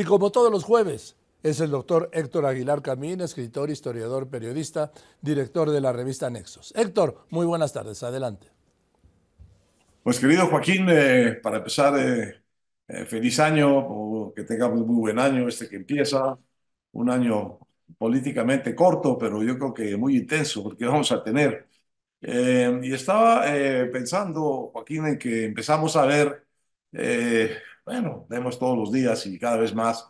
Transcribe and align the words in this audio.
Y 0.00 0.04
como 0.04 0.32
todos 0.32 0.50
los 0.50 0.64
jueves, 0.64 1.14
es 1.42 1.60
el 1.60 1.70
doctor 1.70 2.08
Héctor 2.14 2.46
Aguilar 2.46 2.80
Camín, 2.80 3.20
escritor, 3.20 3.68
historiador, 3.68 4.30
periodista, 4.30 4.92
director 5.20 5.68
de 5.68 5.78
la 5.82 5.92
revista 5.92 6.30
Nexos. 6.30 6.72
Héctor, 6.74 7.26
muy 7.28 7.44
buenas 7.44 7.74
tardes, 7.74 8.02
adelante. 8.02 8.46
Pues 10.02 10.18
querido 10.18 10.46
Joaquín, 10.46 10.86
eh, 10.88 11.38
para 11.42 11.58
empezar, 11.58 11.98
eh, 11.98 12.42
eh, 12.88 13.04
feliz 13.04 13.38
año, 13.40 14.32
que 14.34 14.44
tengamos 14.44 14.86
muy 14.86 15.00
buen 15.00 15.18
año 15.18 15.46
este 15.46 15.68
que 15.68 15.76
empieza, 15.76 16.38
un 16.92 17.10
año 17.10 17.58
políticamente 17.98 18.74
corto, 18.74 19.18
pero 19.18 19.42
yo 19.42 19.58
creo 19.58 19.74
que 19.74 19.98
muy 19.98 20.16
intenso, 20.16 20.62
porque 20.62 20.86
vamos 20.86 21.12
a 21.12 21.22
tener. 21.22 21.68
y 22.22 22.92
estaba 22.94 23.44
pensando, 23.92 24.70
Joaquín, 24.72 25.06
en 25.06 25.18
que 25.18 25.44
empezamos 25.44 25.94
a 25.96 26.06
ver, 26.06 26.46
bueno, 27.90 28.26
vemos 28.28 28.58
todos 28.58 28.78
los 28.78 28.92
días 28.92 29.26
y 29.26 29.38
cada 29.38 29.56
vez 29.56 29.74
más, 29.74 30.06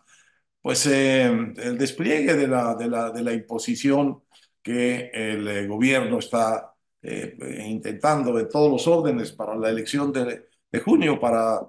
pues 0.63 0.87
el 0.87 1.79
despliegue 1.79 2.35
de 2.35 2.47
la, 2.49 2.75
de 2.75 2.89
la, 2.89 3.11
de 3.11 3.23
la 3.23 3.33
imposición 3.33 4.23
que 4.63 5.11
el 5.15 5.67
gobierno 5.69 6.19
está 6.19 6.75
eh, 7.03 7.37
intentando 7.67 8.33
de 8.35 8.45
todos 8.47 8.71
los 8.71 8.87
órdenes 8.87 9.33
para 9.33 9.57
la 9.57 9.71
elección 9.71 10.13
de, 10.13 10.49
de 10.71 10.81
junio 10.81 11.19
para 11.19 11.61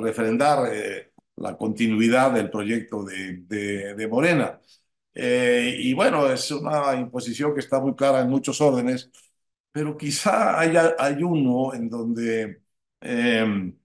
refrendar 0.00 0.72
eh, 0.72 1.12
la 1.36 1.56
continuidad 1.56 2.32
del 2.32 2.50
proyecto 2.50 3.04
de, 3.04 3.42
de, 3.94 4.08
Morena. 4.08 4.60
Eh, 5.14 5.76
y 5.78 5.94
bueno, 5.94 6.30
es 6.32 6.50
una 6.50 6.94
imposición 6.96 7.54
que 7.54 7.60
está 7.60 7.80
muy 7.80 7.94
clara 7.96 8.20
en 8.20 8.30
muchos 8.30 8.60
órdenes, 8.60 9.10
pero 9.72 9.96
quizá 9.96 10.58
haya, 10.60 10.94
hay 10.98 11.22
uno 11.22 11.74
en 11.74 11.88
donde, 11.90 12.62
em, 13.00 13.76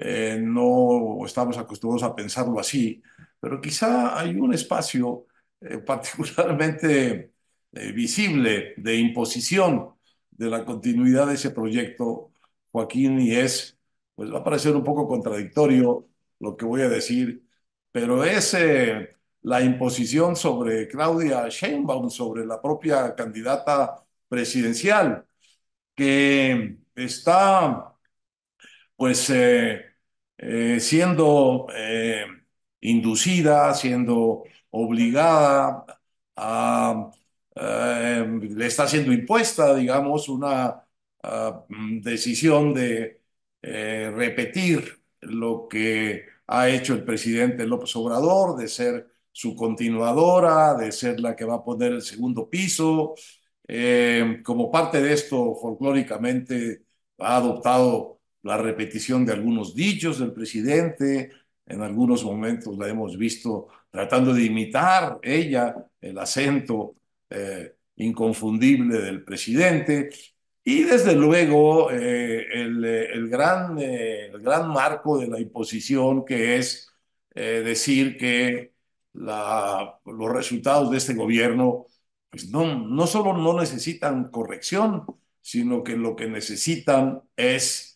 digamos, 0.00 0.40
no 0.42 1.26
estamos 1.26 1.58
acostumbrados 1.58 2.02
a 2.10 2.14
pensarlo 2.14 2.58
así, 2.58 3.02
pero 3.40 3.60
quizá 3.60 4.18
hay 4.18 4.34
un 4.36 4.54
espacio 4.54 5.26
particularmente 5.86 7.32
eh, 7.72 7.92
visible 7.92 8.74
de 8.76 8.96
imposición 8.96 9.94
de 10.30 10.48
la 10.50 10.64
continuidad 10.64 11.26
de 11.28 11.34
ese 11.34 11.50
proyecto, 11.50 12.32
Joaquín, 12.72 13.20
y 13.20 13.34
es, 13.34 13.78
pues 14.14 14.32
va 14.32 14.38
a 14.38 14.44
parecer 14.44 14.74
un 14.74 14.84
poco 14.84 15.06
contradictorio 15.06 16.08
lo 16.40 16.56
que 16.56 16.64
voy 16.64 16.82
a 16.82 16.88
decir, 16.88 17.44
pero 17.92 18.24
es 18.24 18.54
eh, 18.54 19.16
la 19.42 19.60
imposición 19.62 20.36
sobre 20.36 20.88
Claudia 20.88 21.48
Sheinbaum, 21.48 22.10
sobre 22.10 22.46
la 22.46 22.60
propia 22.60 23.14
candidata 23.14 24.04
presidencial, 24.28 25.26
que 25.94 26.78
está 26.94 27.96
pues 28.96 29.30
eh, 30.40 30.80
siendo 30.80 31.66
inducida, 32.80 33.74
siendo 33.74 34.44
obligada 34.70 35.84
eh, 37.54 38.26
le 38.40 38.66
está 38.66 38.86
siendo 38.88 39.12
impuesta, 39.12 39.74
digamos, 39.74 40.28
una 40.28 40.86
ah, 41.22 41.64
decisión 42.02 42.74
de 42.74 43.22
eh, 43.62 44.10
repetir 44.14 45.02
lo 45.20 45.68
que 45.68 46.24
ha 46.46 46.68
hecho 46.68 46.94
el 46.94 47.04
presidente 47.04 47.66
López 47.66 47.94
Obrador, 47.96 48.56
de 48.56 48.68
ser 48.68 49.10
su 49.32 49.54
continuadora, 49.54 50.74
de 50.74 50.92
ser 50.92 51.20
la 51.20 51.36
que 51.36 51.44
va 51.44 51.56
a 51.56 51.64
poner 51.64 51.92
el 51.92 52.02
segundo 52.02 52.48
piso. 52.48 53.14
Eh, 53.68 54.40
como 54.44 54.70
parte 54.70 55.00
de 55.00 55.12
esto, 55.12 55.54
folclóricamente, 55.56 56.84
ha 57.18 57.36
adoptado 57.36 58.19
la 58.42 58.56
repetición 58.56 59.24
de 59.24 59.32
algunos 59.32 59.74
dichos 59.74 60.18
del 60.18 60.32
presidente. 60.32 61.30
En 61.66 61.82
algunos 61.82 62.24
momentos 62.24 62.76
la 62.78 62.88
hemos 62.88 63.16
visto 63.16 63.68
tratando 63.90 64.32
de 64.34 64.44
imitar 64.44 65.18
ella 65.22 65.74
el 66.00 66.18
acento 66.18 66.96
eh, 67.28 67.74
inconfundible 67.96 68.98
del 69.00 69.24
presidente. 69.24 70.10
Y 70.64 70.82
desde 70.84 71.14
luego 71.14 71.90
eh, 71.90 72.46
el, 72.52 72.84
el, 72.84 73.28
gran, 73.28 73.78
eh, 73.78 74.26
el 74.26 74.40
gran 74.40 74.68
marco 74.68 75.18
de 75.18 75.28
la 75.28 75.40
imposición 75.40 76.24
que 76.24 76.56
es 76.58 76.86
decir 77.32 78.18
que 78.18 78.74
la, 79.14 79.98
los 80.04 80.30
resultados 80.30 80.90
de 80.90 80.98
este 80.98 81.14
gobierno 81.14 81.86
pues 82.30 82.48
no, 82.50 82.86
no 82.86 83.06
solo 83.06 83.36
no 83.36 83.58
necesitan 83.58 84.30
corrección, 84.30 85.04
sino 85.40 85.82
que 85.82 85.96
lo 85.96 86.14
que 86.16 86.28
necesitan 86.28 87.22
es 87.36 87.89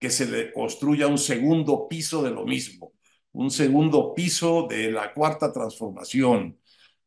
que 0.00 0.10
se 0.10 0.26
le 0.26 0.52
construya 0.52 1.06
un 1.06 1.18
segundo 1.18 1.86
piso 1.88 2.22
de 2.22 2.30
lo 2.30 2.44
mismo, 2.46 2.94
un 3.32 3.50
segundo 3.50 4.14
piso 4.14 4.66
de 4.68 4.90
la 4.90 5.12
cuarta 5.12 5.52
transformación, 5.52 6.58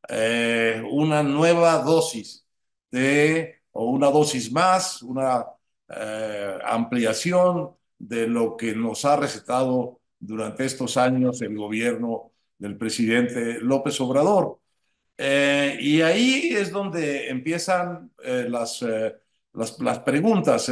eh, 0.10 0.82
una 0.92 1.24
nueva 1.24 1.80
dosis 1.80 2.46
de, 2.92 3.62
o 3.72 3.86
una 3.90 4.12
dosis 4.12 4.52
más, 4.52 5.02
una 5.02 5.46
eh, 5.90 6.60
ampliación 6.66 7.72
de 7.98 8.28
lo 8.28 8.56
que 8.58 8.76
nos 8.76 9.06
ha 9.06 9.16
recetado 9.16 10.02
durante 10.20 10.66
estos 10.66 10.98
años 10.98 11.42
el 11.42 11.58
gobierno 11.58 12.32
del 12.58 12.78
presidente 12.78 13.60
López 13.60 14.00
Obrador. 14.02 14.60
Eh, 15.18 15.78
y 15.80 16.02
ahí 16.02 16.50
es 16.54 16.72
donde 16.72 17.30
empiezan 17.30 18.12
las, 18.24 18.82
las, 19.54 19.80
las, 19.80 20.00
preguntas, 20.00 20.70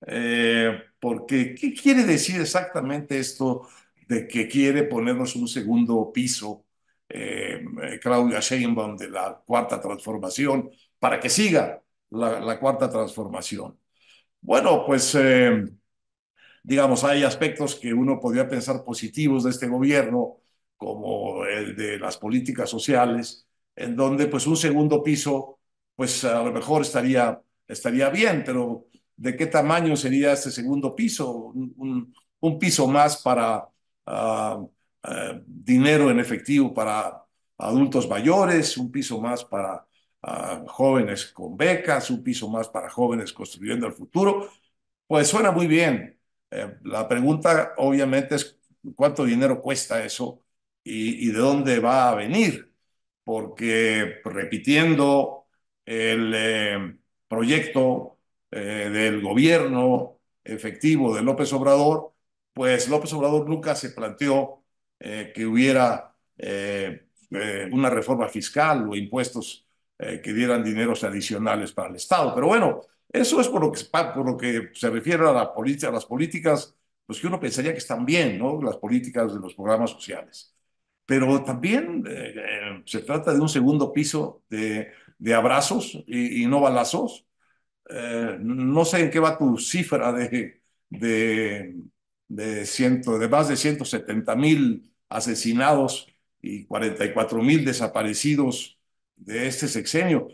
porque 0.00 1.54
¿qué 1.54 1.74
quiere 1.74 2.04
decir 2.04 2.40
exactamente 2.40 3.18
esto 3.18 3.68
de 4.08 4.26
que 4.26 4.48
quiere 4.48 4.84
ponernos 4.84 5.36
un 5.36 5.48
segundo 5.48 6.10
piso 6.12 6.64
eh, 7.08 7.64
Claudia 8.02 8.40
Sheinbaum 8.40 8.96
de 8.96 9.10
la 9.10 9.42
cuarta 9.46 9.80
transformación 9.80 10.70
para 10.98 11.18
que 11.20 11.30
siga 11.30 11.82
la, 12.10 12.58
cuarta 12.60 12.90
transformación. 12.90 13.78
Bueno, 14.40 14.84
pues 14.86 15.14
eh, 15.14 15.64
digamos, 16.62 17.04
hay 17.04 17.24
aspectos 17.24 17.76
que 17.76 17.92
uno 17.94 18.20
podría 18.20 18.48
pensar 18.48 18.84
positivos 18.84 19.44
de 19.44 19.50
este 19.50 19.68
gobierno, 19.68 20.38
como 20.76 21.44
el 21.46 21.76
de 21.76 21.98
las 21.98 22.18
políticas 22.18 22.70
sociales, 22.70 23.46
en 23.76 23.96
donde 23.96 24.26
pues 24.26 24.46
un 24.46 24.56
segundo 24.56 25.02
piso, 25.02 25.60
pues 25.96 26.24
a 26.24 26.42
lo 26.42 26.52
mejor 26.52 26.82
estaría, 26.82 27.40
estaría 27.66 28.10
bien, 28.10 28.42
pero 28.44 28.87
¿de 29.18 29.36
qué 29.36 29.46
tamaño 29.46 29.96
sería 29.96 30.32
este 30.32 30.50
segundo 30.50 30.94
piso? 30.94 31.52
Un, 31.76 32.14
piso 32.60 32.86
más 32.88 33.18
para 33.22 33.68
ah, 34.06 34.64
eh, 35.04 35.42
dinero 35.46 36.10
en 36.10 36.20
efectivo 36.20 36.72
para 36.74 37.24
adultos 37.58 38.08
mayores, 38.08 38.76
un 38.78 38.90
piso 38.92 39.20
más 39.20 39.44
para 39.44 39.86
ah, 40.22 40.64
jóvenes 40.68 41.26
con 41.26 41.56
becas, 41.56 42.10
un 42.10 42.22
piso 42.22 42.48
más 42.48 42.68
para 42.68 42.88
jóvenes 42.90 43.32
construyendo 43.32 43.86
el 43.86 43.92
futuro. 43.92 44.50
Pues 45.06 45.28
suena 45.28 45.50
muy 45.52 45.66
bien. 45.66 46.18
Eh, 46.50 46.78
la 46.84 47.08
pregunta 47.08 47.74
obviamente 47.78 48.36
es 48.36 48.58
cuánto 48.94 49.24
dinero 49.24 49.60
cuesta 49.60 50.04
eso 50.04 50.42
y, 50.84 51.30
de 51.30 51.38
dónde 51.38 51.80
va 51.80 52.10
a 52.10 52.14
venir, 52.14 52.72
porque 53.24 54.20
repitiendo 54.24 55.46
el 55.84 56.32
eh, 56.34 56.98
proyecto 57.28 58.17
del 58.50 59.20
gobierno 59.22 60.18
efectivo 60.44 61.14
de 61.14 61.22
López 61.22 61.52
Obrador, 61.52 62.12
pues 62.52 62.88
López 62.88 63.12
Obrador 63.12 63.48
nunca 63.48 63.74
se 63.74 63.90
planteó 63.90 64.64
eh, 64.98 65.32
que 65.32 65.46
hubiera 65.46 66.16
eh, 66.36 67.06
eh, 67.30 67.68
una 67.70 67.90
reforma 67.90 68.28
fiscal 68.28 68.88
o 68.88 68.96
impuestos 68.96 69.64
que 69.98 70.32
dieran 70.32 70.62
dineros 70.62 71.02
adicionales 71.02 71.72
para 71.72 71.88
el 71.88 71.96
Estado. 71.96 72.32
Pero 72.32 72.46
bueno, 72.46 72.82
eso 73.12 73.40
es 73.40 73.48
por 73.48 73.62
lo 73.62 74.36
que, 74.36 74.70
se 74.72 74.90
refiere 74.90 75.26
a, 75.26 75.32
las 75.32 76.06
políticas, 76.06 76.76
pues 77.04 77.20
que 77.20 77.26
uno 77.26 77.40
pensaría 77.40 77.72
que 77.72 77.78
están 77.78 78.06
bien, 78.06 78.38
¿no? 78.38 78.62
Las 78.62 78.76
políticas 78.76 79.34
de 79.34 79.40
los 79.40 79.54
programas 79.54 79.90
sociales. 79.90 80.54
Pero 81.04 81.42
también 81.42 82.04
se 82.84 83.00
trata 83.00 83.34
de 83.34 83.40
un 83.40 83.48
segundo 83.48 83.92
piso 83.92 84.44
de 84.48 85.34
abrazos 85.34 85.98
y, 86.06 86.46
no 86.46 86.60
balazos. 86.60 87.27
No 88.40 88.84
sé 88.84 89.00
en 89.00 89.10
qué 89.10 89.18
va 89.18 89.38
tu 89.38 89.58
cifra 89.58 90.12
de, 90.12 90.62
de, 90.90 91.74
de, 92.28 92.66
ciento, 92.66 93.18
de 93.18 93.28
más 93.28 93.48
de 93.48 93.56
170 93.56 94.36
mil 94.36 94.92
asesinados 95.08 96.08
y 96.40 96.64
44 96.66 97.42
mil 97.42 97.64
desaparecidos 97.64 98.78
de 99.16 99.46
este 99.46 99.68
sexenio. 99.68 100.28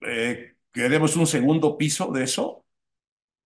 Eh, 0.00 0.54
¿Queremos 0.72 1.16
un 1.16 1.26
segundo 1.26 1.76
piso 1.76 2.12
de 2.12 2.24
eso? 2.24 2.64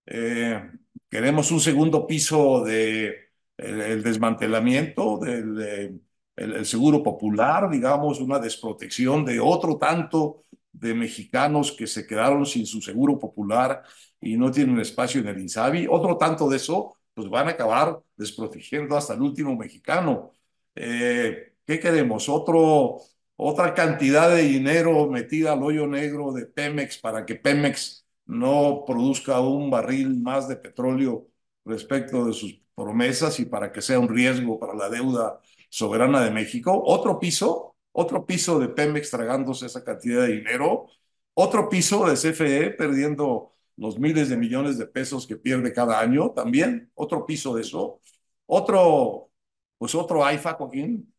Eh, 0.05 0.61
¿Queremos 1.09 1.51
un 1.51 1.59
segundo 1.59 2.07
piso 2.07 2.63
de 2.63 3.29
el, 3.57 4.03
desmantelamiento 4.03 5.17
del 5.17 6.01
el, 6.35 6.65
seguro 6.65 7.01
popular, 7.03 7.69
digamos, 7.69 8.19
una 8.19 8.39
desprotección 8.39 9.25
de 9.25 9.39
otro 9.39 9.77
tanto 9.77 10.43
de 10.79 10.93
mexicanos 10.93 11.71
que 11.71 11.87
se 11.87 12.05
quedaron 12.05 12.45
sin 12.45 12.65
su 12.65 12.81
seguro 12.81 13.17
popular 13.19 13.83
y 14.19 14.37
no 14.37 14.51
tienen 14.51 14.79
espacio 14.79 15.21
en 15.21 15.27
el 15.27 15.39
INSABI? 15.39 15.87
Otro 15.89 16.17
tanto 16.17 16.49
de 16.49 16.57
eso 16.57 16.95
pues 17.13 17.29
van 17.29 17.47
a 17.47 17.51
acabar 17.51 17.99
desprotegiendo 18.17 18.97
hasta 18.97 19.13
el 19.13 19.21
último 19.21 19.55
mexicano. 19.55 20.31
Eh, 20.75 21.53
¿Qué 21.65 21.79
queremos? 21.79 22.29
Otro, 22.29 22.97
otra 23.37 23.73
cantidad 23.73 24.29
de 24.29 24.43
dinero 24.43 25.07
metida 25.09 25.53
al 25.53 25.63
hoyo 25.63 25.87
negro 25.87 26.33
de 26.33 26.45
Pemex 26.45 26.97
para 26.99 27.25
que 27.25 27.35
Pemex 27.35 28.05
no 28.25 28.83
produzca 28.85 29.39
un 29.39 29.69
barril 29.69 30.21
más 30.21 30.47
de 30.47 30.57
petróleo 30.57 31.27
respecto 31.63 32.25
de 32.25 32.33
sus 32.33 32.61
promesas 32.75 33.39
y 33.39 33.45
para 33.45 33.71
que 33.71 33.81
sea 33.81 33.99
un 33.99 34.09
riesgo 34.09 34.59
para 34.59 34.75
la 34.75 34.89
deuda 34.89 35.39
soberana 35.69 36.23
de 36.23 36.31
México. 36.31 36.81
Otro 36.85 37.19
piso, 37.19 37.74
otro 37.97 38.25
piso 38.25 38.59
de 38.59 38.67
Pemex 38.69 39.09
tragándose 39.09 39.67
esa 39.67 39.83
cantidad 39.83 40.23
de 40.23 40.33
dinero. 40.33 40.87
Otro 41.33 41.69
piso 41.69 42.05
de 42.07 42.17
CFE 42.17 42.71
perdiendo 42.71 43.55
los 43.77 43.97
miles 43.99 44.29
de 44.29 44.35
millones 44.37 44.77
de 44.77 44.85
pesos 44.87 45.25
que 45.25 45.37
pierde 45.37 45.71
cada 45.73 45.99
año 46.01 46.31
también. 46.31 46.91
Otro 46.95 47.25
piso 47.25 47.55
de 47.55 47.61
eso. 47.61 48.01
Otro, 48.47 49.31
pues 49.77 49.95
otro 49.95 50.25
AIFA, 50.25 50.53
Joaquín. 50.55 51.13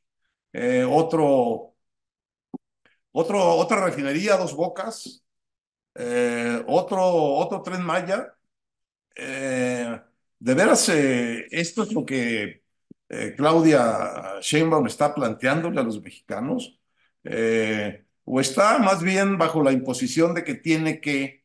Eh, 0.53 0.85
otro, 0.89 1.75
otro, 3.13 3.55
otra 3.57 3.85
refinería, 3.87 4.37
dos 4.37 4.55
bocas. 4.55 5.25
Eh, 5.95 6.63
otro, 6.67 7.03
otro 7.03 7.63
tren 7.63 7.83
Maya. 7.83 8.35
Eh, 9.17 10.01
de 10.39 10.55
veras, 10.55 10.89
esto 10.91 11.83
es 11.85 11.93
lo 11.93 12.05
que 12.05 12.66
Claudia 13.37 14.41
Sheinbaum 14.41 14.87
está 14.87 15.15
planteándole 15.15 15.81
a 15.81 15.85
los 15.85 16.03
mexicanos. 16.03 16.81
o 18.25 18.41
está 18.41 18.79
más 18.79 19.03
bien 19.03 19.39
bajo 19.39 19.63
la 19.63 19.73
imposición 19.73 20.35
de 20.35 20.45
que 20.45 20.55
tiene 20.55 21.01
que 21.01 21.45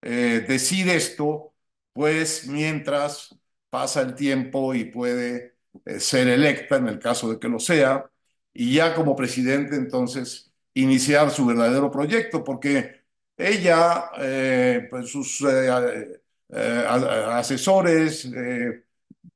decir 0.00 0.88
esto, 0.88 1.54
pues 1.92 2.46
mientras 2.48 3.36
pasa 3.70 4.02
el 4.02 4.14
tiempo 4.14 4.74
y 4.74 4.84
puede 4.86 5.56
ser 5.98 6.28
electa 6.28 6.76
en 6.76 6.88
el 6.88 6.98
caso 6.98 7.30
de 7.30 7.38
que 7.38 7.48
lo 7.48 7.58
sea, 7.60 8.10
y 8.52 8.74
ya 8.74 8.94
como 8.94 9.14
presidente 9.16 9.76
entonces 9.76 10.52
iniciar 10.74 11.30
su 11.30 11.46
verdadero 11.46 11.90
proyecto, 11.90 12.42
porque 12.44 13.02
ella, 13.36 14.10
eh, 14.18 14.86
pues 14.90 15.10
sus 15.10 15.42
eh, 15.42 16.20
eh, 16.50 16.84
asesores 16.88 18.28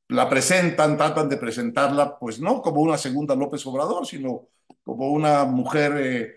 la 0.08 0.28
presentan, 0.28 0.96
tratan 0.96 1.28
de 1.28 1.37
presentarla, 1.37 2.19
pues 2.19 2.40
no 2.40 2.60
como 2.62 2.81
una 2.81 2.98
segunda 2.98 3.34
López 3.34 3.64
Obrador, 3.66 4.06
sino 4.06 4.48
como 4.82 5.08
una 5.10 5.44
mujer 5.44 6.34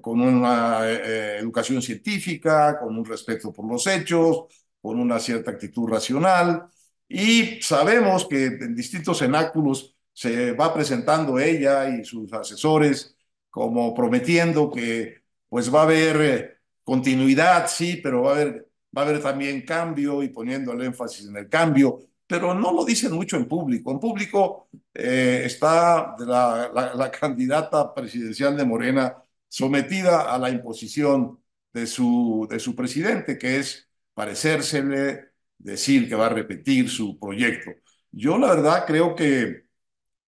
con 0.00 0.20
una 0.20 0.88
educación 0.90 1.80
científica, 1.80 2.78
con 2.78 2.98
un 2.98 3.04
respeto 3.04 3.52
por 3.52 3.70
los 3.70 3.86
hechos, 3.86 4.46
con 4.80 4.98
una 4.98 5.18
cierta 5.18 5.50
actitud 5.52 5.88
racional. 5.88 6.68
Y 7.08 7.60
sabemos 7.62 8.26
que 8.26 8.46
en 8.46 8.74
distintos 8.74 9.18
cenáculos 9.18 9.96
se 10.12 10.52
va 10.52 10.74
presentando 10.74 11.38
ella 11.38 11.88
y 11.88 12.04
sus 12.04 12.32
asesores 12.32 13.16
como 13.50 13.94
prometiendo 13.94 14.70
que 14.70 15.22
pues 15.48 15.72
va 15.72 15.80
a 15.80 15.82
haber 15.84 16.20
eh, 16.20 16.58
continuidad, 16.84 17.68
sí, 17.68 18.00
pero 18.02 18.22
va 18.22 18.30
a 18.32 18.34
haber, 18.34 18.68
va 18.96 19.02
a 19.02 19.04
haber 19.06 19.22
también 19.22 19.62
cambio 19.64 20.22
y 20.22 20.28
poniendo 20.28 20.72
el 20.72 20.82
énfasis 20.82 21.26
en 21.28 21.36
el 21.36 21.48
cambio, 21.48 21.98
pero 22.28 22.54
no 22.54 22.72
lo 22.72 22.84
dicen 22.84 23.12
mucho 23.12 23.36
en 23.36 23.48
público. 23.48 23.90
En 23.90 24.00
público 24.00 24.68
eh, 24.94 25.42
está 25.46 26.14
la, 26.20 26.70
la, 26.74 26.94
la, 26.94 27.10
candidata 27.10 27.94
presidencial 27.94 28.56
de 28.56 28.64
Morena 28.66 29.16
sometida 29.48 30.32
a 30.34 30.38
la 30.38 30.50
imposición 30.50 31.40
de 31.72 31.86
su, 31.86 32.46
de 32.50 32.60
su 32.60 32.76
presidente, 32.76 33.38
que 33.38 33.58
es 33.58 33.88
parecérsele, 34.14 35.32
decir 35.58 36.08
que 36.08 36.14
va 36.14 36.26
a 36.26 36.30
repetir 36.30 36.90
su 36.90 37.18
proyecto. 37.18 37.72
Yo 38.10 38.38
la 38.38 38.48
verdad 38.54 38.84
creo 38.86 39.14
que 39.14 39.66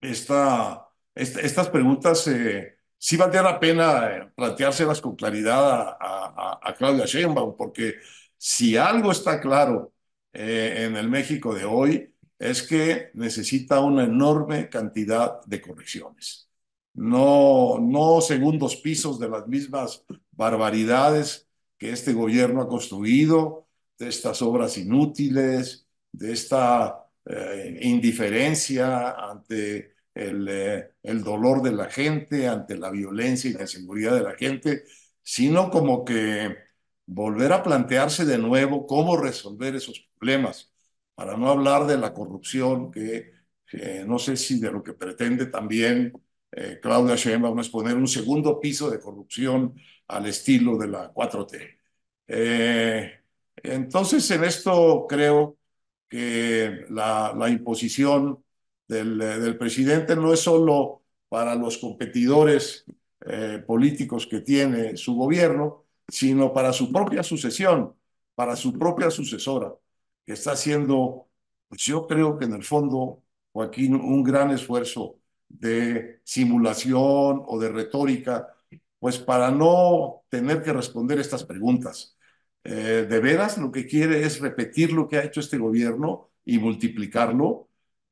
esta, 0.00 0.88
estas 1.14 1.68
preguntas 1.70 2.26
eh, 2.28 2.78
sí 2.98 3.16
valdría 3.16 3.42
la 3.42 3.60
pena 3.60 4.10
eh, 4.10 4.32
planteárselas 4.36 5.00
con 5.00 5.16
claridad 5.16 5.96
a, 6.00 6.60
a, 6.62 6.74
Claudia 6.74 7.06
Sheinbaum, 7.06 7.56
porque 7.56 7.96
si 8.36 8.76
algo 8.76 9.12
está 9.12 9.40
claro 9.40 9.92
eh, 10.32 10.84
en 10.86 10.96
el 10.96 11.08
México 11.08 11.54
de 11.54 11.64
hoy 11.64 12.14
es 12.38 12.62
que 12.62 13.10
necesita 13.14 13.80
una 13.80 14.04
enorme 14.04 14.68
cantidad 14.68 15.44
de 15.44 15.60
correcciones. 15.60 16.48
No, 16.94 17.78
no 17.80 18.20
segundos 18.20 18.76
pisos 18.76 19.18
de 19.20 19.28
las 19.28 19.46
mismas 19.46 20.04
barbaridades 20.32 21.48
que 21.78 21.90
este 21.90 22.12
gobierno 22.12 22.62
ha 22.62 22.68
construido, 22.68 23.68
de 23.98 24.08
estas 24.08 24.42
obras 24.42 24.78
inútiles, 24.78 25.86
de 26.12 26.32
esta 26.32 27.06
eh, 27.26 27.78
indiferencia 27.82 29.10
ante 29.10 29.94
el, 30.14 30.48
eh, 30.48 30.92
el, 31.02 31.22
dolor 31.22 31.62
de 31.62 31.72
la 31.72 31.86
gente, 31.90 32.48
ante 32.48 32.76
la 32.76 32.90
violencia 32.90 33.50
y 33.50 33.54
la 33.54 33.62
inseguridad 33.62 34.14
de 34.14 34.22
la 34.22 34.34
gente, 34.34 34.84
sino 35.22 35.70
como 35.70 36.04
que 36.04 36.56
volver 37.10 37.52
a 37.52 37.62
plantearse 37.62 38.24
de 38.24 38.38
nuevo 38.38 38.86
cómo 38.86 39.16
resolver 39.16 39.74
esos 39.74 40.08
problemas, 40.18 40.72
para 41.14 41.36
no 41.36 41.48
hablar 41.50 41.86
de 41.86 41.98
la 41.98 42.14
corrupción, 42.14 42.90
que 42.90 43.32
no 44.06 44.18
sé 44.18 44.36
si 44.36 44.60
de 44.60 44.72
lo 44.72 44.82
que 44.82 44.94
pretende 44.94 45.46
también 45.46 46.12
eh, 46.52 46.78
Claudia 46.82 47.16
Sheinbaum 47.16 47.60
es 47.60 47.68
poner 47.68 47.96
un 47.96 48.08
segundo 48.08 48.60
piso 48.60 48.90
de 48.90 49.00
corrupción 49.00 49.74
al 50.08 50.26
estilo 50.26 50.76
de 50.78 50.88
la 50.88 51.12
4T. 51.12 51.78
entonces, 53.62 54.30
en 54.30 54.44
esto 54.44 55.06
creo 55.08 55.58
que 56.08 56.86
la, 56.90 57.34
la 57.36 57.48
imposición 57.48 58.44
del, 58.88 59.18
del, 59.18 59.58
presidente 59.58 60.16
no 60.16 60.32
es 60.32 60.40
solo 60.40 61.02
para 61.28 61.54
los 61.54 61.78
competidores 61.78 62.84
eh, 63.26 63.62
políticos 63.66 64.26
que 64.26 64.40
tiene 64.40 64.96
su 64.96 65.14
gobierno, 65.14 65.79
sino 66.10 66.52
para 66.52 66.72
su 66.72 66.92
propia 66.92 67.22
sucesión, 67.22 67.94
para 68.34 68.56
su 68.56 68.72
propia 68.78 69.10
sucesora, 69.10 69.74
que 70.26 70.32
está 70.34 70.52
haciendo, 70.52 71.28
pues 71.68 71.82
yo 71.82 72.06
creo 72.06 72.38
que 72.38 72.46
en 72.46 72.54
el 72.54 72.64
fondo, 72.64 73.22
Joaquín, 73.52 73.94
un 73.94 74.22
gran 74.22 74.50
esfuerzo 74.50 75.16
de 75.48 76.20
simulación 76.24 77.42
o 77.46 77.58
de 77.60 77.68
retórica, 77.70 78.48
pues 78.98 79.18
para 79.18 79.50
no 79.50 80.22
tener 80.28 80.62
que 80.62 80.72
responder 80.72 81.18
estas 81.18 81.44
preguntas. 81.44 82.16
Eh, 82.64 83.06
de 83.08 83.20
veras 83.20 83.56
lo 83.58 83.72
que 83.72 83.86
quiere 83.86 84.22
es 84.24 84.40
repetir 84.40 84.92
lo 84.92 85.08
que 85.08 85.16
ha 85.18 85.24
hecho 85.24 85.40
este 85.40 85.58
gobierno 85.58 86.30
y 86.44 86.58
multiplicarlo. 86.58 87.68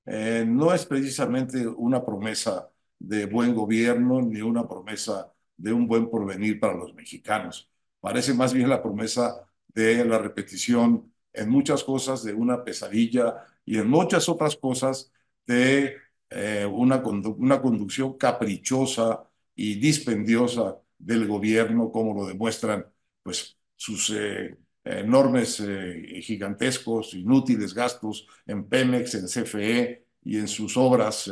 Eh, 0.07 0.45
no 0.49 0.73
es 0.75 0.87
precisamente 0.87 1.67
una 1.67 2.05
promesa 2.05 2.71
de 2.99 3.27
buen 3.27 3.55
gobierno 3.55 4.23
ni 4.23 4.41
una 4.41 4.67
promesa 4.67 5.33
de 5.57 5.73
un 5.73 5.87
buen 5.87 6.09
porvenir 6.11 6.59
para 6.61 6.75
los 6.75 6.95
mexicanos. 6.95 7.71
Parece 8.01 8.35
más 8.35 8.53
bien 8.53 8.69
la 8.69 8.83
promesa 8.83 9.49
de 9.69 10.05
la 10.05 10.19
repetición 10.19 11.13
en 11.33 11.49
muchas 11.51 11.85
cosas 11.85 12.25
de 12.25 12.33
una 12.35 12.65
pesadilla 12.65 13.45
y 13.65 13.79
en 13.79 13.89
muchas 13.89 14.29
otras 14.29 14.57
cosas 14.57 15.13
de 15.47 15.97
eh, 16.31 16.67
una, 16.67 16.97
una 17.05 17.61
conducción 17.61 18.17
caprichosa 18.19 19.25
y 19.55 19.75
dispendiosa 19.77 20.79
del 20.99 21.27
gobierno, 21.27 21.91
como 21.91 22.15
lo 22.15 22.27
demuestran 22.27 22.87
pues 23.23 23.59
sus 23.77 24.11
eh, 24.11 24.57
enormes, 24.85 25.61
eh, 25.61 26.21
gigantescos, 26.23 27.15
inútiles 27.15 27.75
gastos 27.75 28.27
en 28.47 28.69
Pemex, 28.69 29.15
en 29.15 29.29
CFE 29.29 30.07
y 30.25 30.39
en 30.39 30.49
sus 30.49 30.77
obras, 30.77 31.31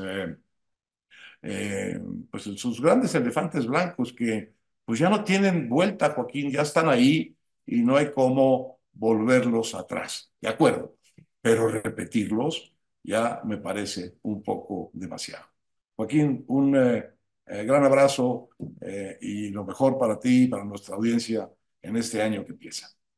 pues 2.30 2.46
en 2.46 2.56
sus 2.58 2.80
grandes 2.80 3.14
elefantes 3.14 3.66
blancos 3.66 4.12
que 4.12 4.54
pues 4.86 4.98
ya 4.98 5.10
no 5.10 5.22
tienen 5.22 5.68
vuelta, 5.68 6.14
Joaquín, 6.14 6.50
ya 6.50 6.62
están 6.62 6.88
ahí 6.88 7.36
y 7.66 7.82
no 7.82 7.96
hay 7.96 8.12
cómo 8.12 8.80
volverlos 8.94 9.74
atrás, 9.74 10.32
¿de 10.40 10.48
acuerdo? 10.48 10.96
Pero 11.42 11.68
repetirlos 11.68 12.72
ya 13.02 13.42
me 13.44 13.58
parece 13.58 14.14
un 14.22 14.42
poco 14.42 14.90
demasiado. 14.94 15.44
Joaquín, 15.96 16.44
un 16.48 16.72
gran 16.72 17.84
abrazo 17.84 18.48
y 19.20 19.50
lo 19.50 19.64
mejor 19.64 19.98
para 19.98 20.18
ti 20.18 20.44
y 20.44 20.48
para 20.48 20.64
nuestra 20.64 20.96
audiencia 20.96 21.50
en 21.82 21.96
este 21.96 22.22
año 22.22 22.44
que 22.44 22.52
empieza. 22.52 22.88